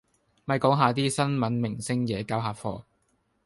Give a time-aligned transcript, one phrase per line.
[0.45, 2.85] 咪講下啲新聞明星野交下貨